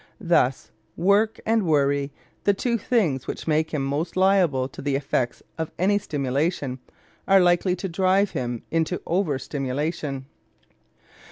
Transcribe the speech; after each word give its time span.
Thus 0.19 0.71
work 0.97 1.39
and 1.45 1.61
worry, 1.63 2.11
the 2.43 2.55
two 2.55 2.79
things 2.79 3.27
which 3.27 3.45
make 3.47 3.71
him 3.71 3.85
most 3.85 4.17
liable 4.17 4.67
to 4.67 4.81
the 4.81 4.93
evil 4.93 4.97
effects 4.97 5.43
of 5.59 5.69
any 5.77 5.99
stimulation, 5.99 6.79
are 7.27 7.39
likely 7.39 7.75
to 7.75 7.87
drive 7.87 8.31
him 8.31 8.51
directly 8.71 8.77
into 8.79 9.01
over 9.05 9.37
stimulation. 9.37 10.25